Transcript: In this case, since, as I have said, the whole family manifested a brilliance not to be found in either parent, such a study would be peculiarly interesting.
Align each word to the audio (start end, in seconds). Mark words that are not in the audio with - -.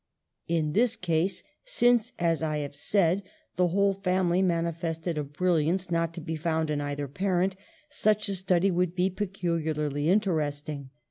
In 0.47 0.73
this 0.73 0.95
case, 0.95 1.43
since, 1.63 2.11
as 2.17 2.41
I 2.41 2.57
have 2.57 2.75
said, 2.75 3.21
the 3.55 3.67
whole 3.67 3.93
family 3.93 4.41
manifested 4.41 5.15
a 5.15 5.23
brilliance 5.23 5.91
not 5.91 6.11
to 6.15 6.21
be 6.21 6.35
found 6.35 6.71
in 6.71 6.81
either 6.81 7.07
parent, 7.07 7.55
such 7.91 8.27
a 8.27 8.33
study 8.33 8.71
would 8.71 8.95
be 8.95 9.11
peculiarly 9.11 10.09
interesting. 10.09 10.89